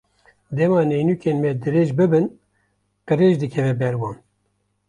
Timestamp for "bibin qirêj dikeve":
1.97-3.73